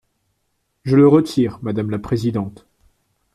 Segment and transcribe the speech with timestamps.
[0.83, 2.65] Je le retire, madame la présidente.